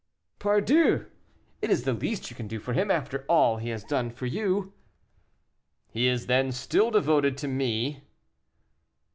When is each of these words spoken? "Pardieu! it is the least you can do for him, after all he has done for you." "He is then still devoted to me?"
"Pardieu! 0.39 1.05
it 1.61 1.69
is 1.69 1.83
the 1.83 1.93
least 1.93 2.31
you 2.31 2.35
can 2.35 2.47
do 2.47 2.57
for 2.59 2.73
him, 2.73 2.89
after 2.89 3.23
all 3.29 3.57
he 3.57 3.69
has 3.69 3.83
done 3.83 4.09
for 4.09 4.25
you." 4.25 4.73
"He 5.91 6.07
is 6.07 6.25
then 6.25 6.51
still 6.51 6.89
devoted 6.89 7.37
to 7.37 7.47
me?" 7.47 8.01